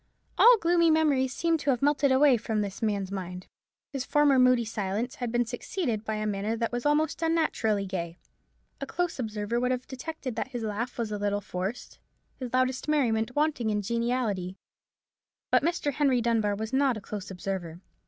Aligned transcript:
All 0.35 0.57
gloomy 0.57 0.89
memories 0.89 1.31
seemed 1.31 1.59
to 1.59 1.69
have 1.69 1.83
melted 1.83 2.11
away 2.11 2.35
from 2.35 2.61
this 2.61 2.81
man's 2.81 3.11
mind. 3.11 3.45
His 3.93 4.03
former 4.03 4.39
moody 4.39 4.65
silence 4.65 5.13
had 5.17 5.31
been 5.31 5.45
succeeded 5.45 6.03
by 6.03 6.15
a 6.15 6.25
manner 6.25 6.55
that 6.57 6.71
was 6.71 6.87
almost 6.87 7.21
unnaturally 7.21 7.85
gay. 7.85 8.17
A 8.79 8.87
close 8.87 9.19
observer 9.19 9.59
would 9.59 9.69
have 9.69 9.85
detected 9.85 10.35
that 10.37 10.47
his 10.47 10.63
laugh 10.63 10.97
was 10.97 11.11
a 11.11 11.19
little 11.19 11.39
forced, 11.39 11.99
his 12.39 12.51
loudest 12.51 12.87
merriment 12.87 13.35
wanting 13.35 13.69
in 13.69 13.83
geniality: 13.83 14.57
but 15.51 15.61
Henry 15.71 16.19
Dunbar 16.19 16.55
was 16.55 16.73
not 16.73 16.97
a 16.97 16.99
close 17.01 17.29
observer. 17.29 17.79